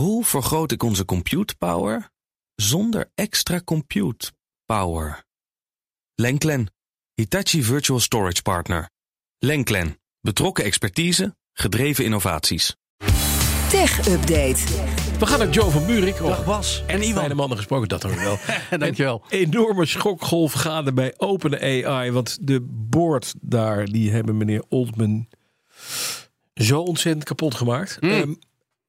[0.00, 2.10] Hoe vergroot ik onze compute power
[2.54, 4.32] zonder extra compute
[4.64, 5.24] power?
[6.14, 6.72] Lenklen,
[7.14, 8.90] Hitachi Virtual Storage Partner.
[9.38, 12.76] Lenklen, betrokken expertise, gedreven innovaties.
[13.68, 14.64] Tech Update.
[15.18, 16.16] We gaan naar Joe van Buurik.
[16.16, 17.14] Dag Bas en Ivan.
[17.14, 18.38] Beide mannen gesproken, dat hoor ik wel.
[18.78, 19.22] Dankjewel.
[19.28, 22.10] Een enorme schokgolf gaande bij OpenAI.
[22.10, 25.28] Want de board daar, die hebben meneer Oldman
[26.54, 27.98] zo ontzettend kapot gemaakt.
[28.00, 28.32] Ehm,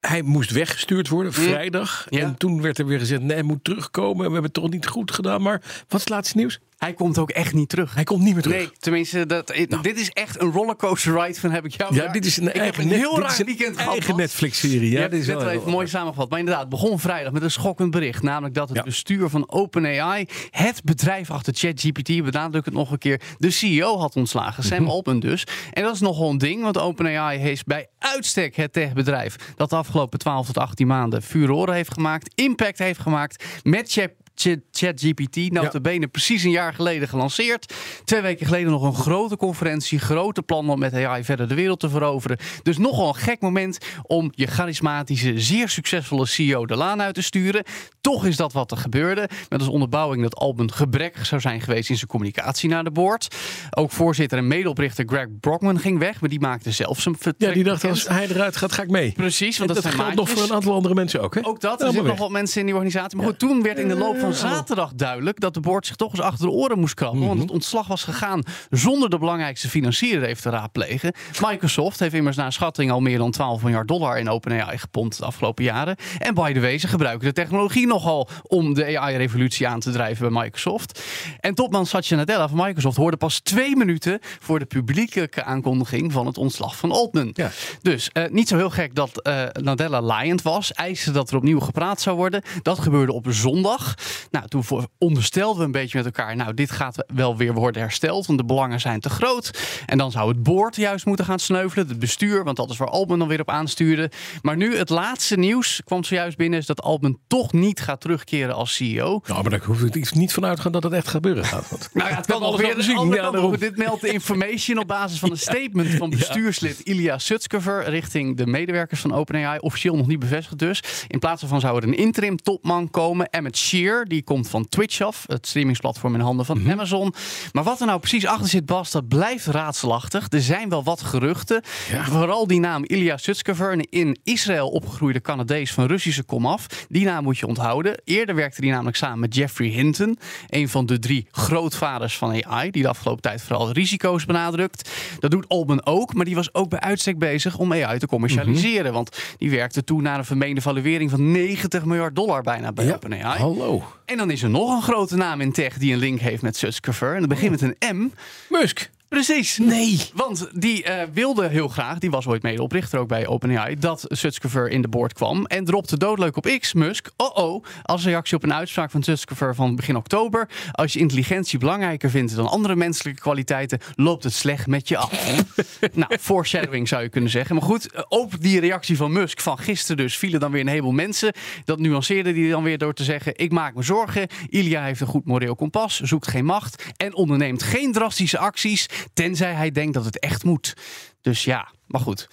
[0.00, 2.06] hij moest weggestuurd worden vrijdag.
[2.10, 2.20] Ja.
[2.20, 4.16] En toen werd er weer gezegd, nee, hij moet terugkomen.
[4.16, 5.42] We hebben het toch niet goed gedaan.
[5.42, 6.60] Maar wat is het laatste nieuws?
[6.80, 7.94] Hij komt ook echt niet terug.
[7.94, 8.56] Hij komt niet meer terug.
[8.58, 9.46] Nee, tenminste, dat,
[9.82, 11.94] dit is echt een rollercoaster ride van heb ik jou.
[11.94, 13.76] Ja, dit is een ik eigen, heb een net- heel dit raar is een weekend
[13.76, 13.92] gehad.
[13.92, 14.16] eigen.
[14.16, 14.90] Netflix-serie.
[14.90, 16.30] Ja, dit is wel wel even mooi samengevat.
[16.30, 18.22] Maar inderdaad, het begon vrijdag met een schokkend bericht.
[18.22, 18.82] Namelijk dat het Ja.
[18.84, 24.16] bestuur van OpenAI, het bedrijf achter ChatGPT, benadruk het nog een keer, de CEO had
[24.16, 24.62] ontslagen.
[24.64, 24.90] Sam Mhm.
[24.90, 25.44] Altman dus.
[25.72, 29.76] En dat is nogal een ding, want OpenAI heeft bij uitstek het techbedrijf dat de
[29.76, 33.92] afgelopen 12 tot 18 maanden furoren heeft gemaakt, impact heeft gemaakt met
[34.40, 37.74] Chat- Chat- ChatGPT, notabene precies een jaar geleden gelanceerd.
[38.04, 41.80] Twee weken geleden nog een grote conferentie, grote plannen om met AI verder de wereld
[41.80, 42.38] te veroveren.
[42.62, 47.22] Dus nogal een gek moment om je charismatische, zeer succesvolle CEO de laan uit te
[47.22, 47.64] sturen.
[48.00, 49.28] Toch is dat wat er gebeurde.
[49.48, 53.36] Met als onderbouwing dat Alban gebrekkig zou zijn geweest in zijn communicatie naar de board.
[53.70, 57.54] Ook voorzitter en medeoprichter Greg Brockman ging weg, maar die maakte zelf zijn vertrek Ja,
[57.54, 58.08] die dacht bekend.
[58.08, 59.12] als hij eruit gaat, ga ik mee.
[59.12, 61.46] Precies, want En dat, dat zijn geldt nog voor een aantal andere mensen ook, hè?
[61.46, 61.80] Ook dat.
[61.80, 63.16] Er zitten nog wat mensen in die organisatie.
[63.16, 66.10] Maar goed, toen werd in de loop van zaterdag duidelijk dat de board zich toch
[66.12, 67.18] eens achter de oren moest krabben.
[67.20, 67.28] Mhm.
[67.28, 71.12] Want het ontslag was gegaan zonder de belangrijkste financier even te raadplegen.
[71.48, 75.24] Microsoft heeft immers naar schatting al meer dan 12 miljard dollar in OpenAI gepompt de
[75.24, 75.96] afgelopen jaren.
[76.18, 80.32] En by the way, ze gebruiken de technologie nogal om de AI-revolutie aan te drijven
[80.32, 81.02] bij Microsoft.
[81.40, 86.26] En topman Satya Nadella van Microsoft hoorde pas twee minuten voor de publieke aankondiging van
[86.26, 87.30] het ontslag van Altman.
[87.32, 87.50] Ja.
[87.82, 90.72] Dus eh, niet zo heel gek dat eh, Nadella laaiend was.
[90.72, 92.42] Eiste dat er opnieuw gepraat zou worden.
[92.62, 93.94] Dat gebeurde op zondag.
[94.30, 94.64] Nou, toen
[94.98, 96.36] onderstelden we een beetje met elkaar.
[96.36, 98.26] Nou, dit gaat wel weer worden hersteld.
[98.26, 99.58] Want de belangen zijn te groot.
[99.86, 101.88] En dan zou het board juist moeten gaan sneuvelen.
[101.88, 104.10] Het bestuur, want dat is waar Altman dan weer op aanstuurde.
[104.42, 106.58] Maar nu het laatste nieuws kwam zojuist binnen.
[106.58, 109.20] Is dat Altman toch niet gaat terugkeren als CEO.
[109.26, 111.68] Nou, maar daar hoef ik iets niet van uitgaan dat het echt gebeuren gaat.
[111.70, 113.58] Want Nou ja, het kan alles weer al andere Ja, daarom.
[113.58, 118.46] Dit meldt de information op basis van een statement van bestuurslid Ilya Sutskever richting de
[118.46, 119.58] medewerkers van OpenAI.
[119.58, 120.82] Officieel nog niet bevestigd dus.
[121.08, 123.30] In plaats daarvan zou er een interim topman komen.
[123.30, 125.24] Emmett Shear, die komt van Twitch af.
[125.26, 126.70] Het streamingsplatform in handen van Mhm.
[126.70, 127.14] Amazon.
[127.52, 130.26] Maar wat er nou precies achter zit, Bas, dat blijft raadselachtig.
[130.28, 131.62] Er zijn wel wat geruchten.
[132.02, 136.66] Vooral die naam Ilya Sutskever, een in Israël opgegroeide Canadees van Russische komaf.
[136.88, 137.68] Die naam moet je onthouden.
[138.04, 140.18] Eerder werkte hij namelijk samen met Jeffrey Hinton.
[140.48, 142.70] Een van de drie grootvaders van AI.
[142.70, 144.90] Die de afgelopen tijd vooral risico's benadrukt.
[145.18, 146.14] Dat doet Altman ook.
[146.14, 148.92] Maar die was ook bij uitstek bezig om AI te commercialiseren.
[148.92, 153.38] Want die werkte toen naar een vermeende valuering van 90 miljard dollar bijna bij OpenAI.
[153.38, 153.82] hallo.
[154.04, 156.56] En dan is er nog een grote naam in tech die een link heeft met
[156.56, 157.14] Sutskever.
[157.14, 158.10] En dat begint met een M.
[158.48, 158.90] Musk.
[159.10, 159.58] Precies.
[159.58, 160.00] Nee.
[160.14, 164.68] Want die eh, wilde heel graag, die was ooit medeoprichter ook bij OpenAI, dat Sutskever
[164.68, 165.46] in de board kwam.
[165.46, 169.54] En dropte doodleuk op X, Musk, oh oh, als reactie op een uitspraak van Sutskever
[169.54, 170.48] van begin oktober.
[170.72, 175.12] Als je intelligentie belangrijker vindt dan andere menselijke kwaliteiten, loopt het slecht met je af.
[175.92, 177.54] nou, foreshadowing zou je kunnen zeggen.
[177.54, 180.68] Maar goed, eh, op die reactie van Musk van gisteren dus vielen dan weer een
[180.68, 181.32] heleboel mensen.
[181.64, 184.28] Dat nuanceerde hij dan weer door te zeggen, ik maak me zorgen.
[184.48, 189.52] Ilya heeft een goed moreel kompas, zoekt geen macht en onderneemt geen drastische acties, tenzij
[189.52, 190.74] hij denkt dat het echt moet.
[191.20, 192.28] Dus ja, maar goed.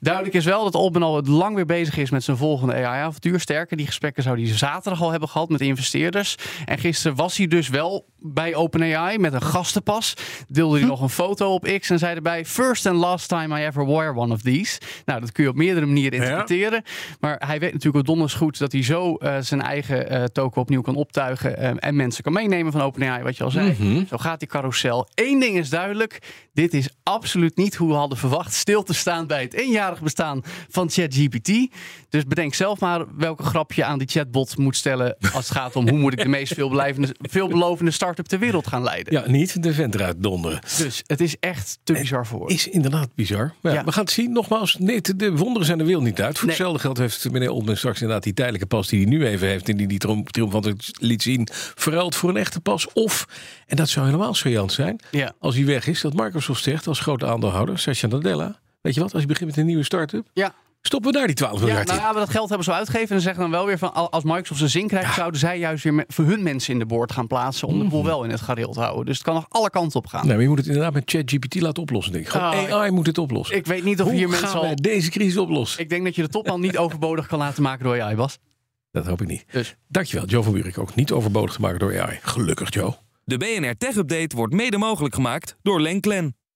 [0.00, 3.40] Duidelijk is wel dat Altman al lang weer bezig is met zijn volgende AI-avontuur.
[3.40, 6.34] Sterker, die gesprekken zou hij zaterdag al hebben gehad met investeerders.
[6.64, 10.14] En gisteren was hij dus wel bij OpenAI met een gastenpas.
[10.48, 12.44] Deelde hij nog een foto op X en zei erbij...
[12.44, 14.80] First and last time I ever wore one of these.
[15.04, 16.82] Nou, dat kun je op meerdere manieren interpreteren.
[17.20, 20.60] Maar hij weet natuurlijk ook donders goed dat hij zo eh, zijn eigen eh, token
[20.60, 21.56] opnieuw kan optuigen...
[21.56, 24.04] eh, en mensen kan meenemen van OpenAI, wat je al zei.
[24.08, 25.08] Zo gaat die carousel.
[25.14, 26.18] Eén ding is duidelijk.
[26.52, 30.42] Dit is absoluut niet hoe we hadden verwacht stil te staan bij het eenjarig bestaan
[30.68, 31.50] van ChatGPT.
[32.08, 35.76] Dus bedenk zelf maar welke grap je aan die chatbot moet stellen als het gaat
[35.76, 36.54] om hoe moet ik de meest
[37.20, 39.12] veelbelovende, start-up ter wereld gaan leiden.
[39.12, 40.60] Ja, niet de vent eruit donderen.
[40.78, 42.50] Dus het is echt te bizar voor.
[42.50, 43.54] Is inderdaad bizar.
[43.62, 43.84] Ja, Ja.
[43.84, 44.32] we gaan het zien.
[44.32, 46.38] Nogmaals, nee, de- de wonderen zijn de wereld niet uit.
[46.38, 46.56] Voor Nee.
[46.56, 49.68] hetzelfde geld heeft meneer Oldman straks inderdaad die tijdelijke pas die hij nu even heeft
[49.68, 52.92] en die die triom- triomfantelijk liet zien, verruild voor een echte pas.
[52.92, 53.26] Of,
[53.66, 55.32] en dat zou helemaal saillant zijn, Ja.
[55.38, 59.12] als hij weg is, dat Microsoft zegt als grote aandeelhouder, Satya Nadella, weet je wat,
[59.12, 61.86] als je begint met een nieuwe start-up, Ja, Stoppen we daar die 12 Ja, miljard
[61.86, 62.04] nou in?
[62.04, 63.10] ja, maar dat geld hebben ze wel uitgegeven.
[63.10, 65.58] En ze zeggen dan wel weer van, al- als Microsoft zijn zin krijgt, zouden zij
[65.58, 67.68] juist weer met- voor hun mensen in de boord gaan plaatsen.
[67.68, 69.04] Om de boel wel in het gareel te houden.
[69.06, 70.20] Dus het kan nog alle kanten op gaan.
[70.26, 72.30] Nee, maar je moet het inderdaad met ChatGPT laten oplossen, denk ik.
[72.30, 73.56] Gewoon AI moet het oplossen.
[73.56, 74.74] Ik weet niet of Hoe hier mensen al...
[74.76, 75.80] deze crisis oplossen?
[75.80, 78.38] Ik denk dat je de topman niet overbodig kan laten maken door AI, Bas.
[78.92, 79.44] Dat hoop ik niet.
[79.50, 79.76] Dus.
[79.88, 80.78] Dankjewel, Joe van Buurik.
[80.78, 82.18] Ook niet overbodig gemaakt door AI.
[82.22, 82.94] Gelukkig, Joe.
[83.24, 86.34] De BNR Tech Update wordt mede mogelijk gemaakt door Lenklen.